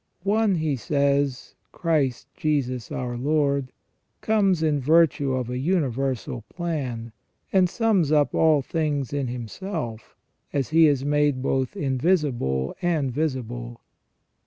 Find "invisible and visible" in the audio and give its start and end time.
11.77-13.79